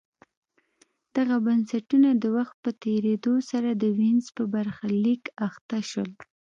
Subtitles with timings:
[1.15, 6.11] دغه بنسټونه د وخت په تېرېدو سره د وینز په برخلیک اخته شول